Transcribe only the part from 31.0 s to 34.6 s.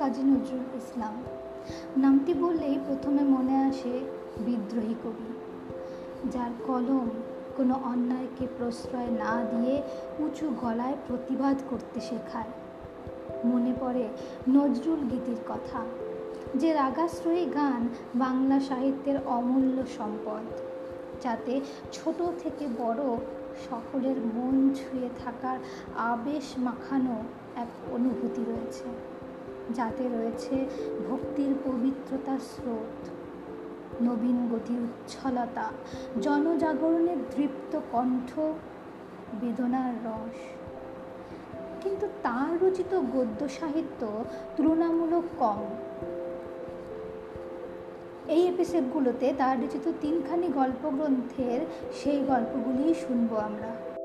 ভক্তির পবিত্রতার স্রোত, নবীন